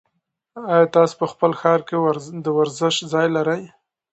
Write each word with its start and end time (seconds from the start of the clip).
ایا 0.73 0.87
تاسي 0.95 1.15
په 1.21 1.25
خپل 1.31 1.51
ښار 1.59 1.79
کې 1.87 1.95
د 2.45 2.47
ورزش 2.57 2.95
ځای 3.11 3.27
لرئ؟ 3.35 3.61